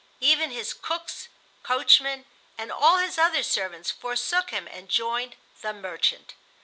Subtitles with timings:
[0.19, 1.27] Even his cooks,
[1.61, 2.25] coachmen,
[2.57, 6.33] and all his other servants forsook him and joined the "merchant."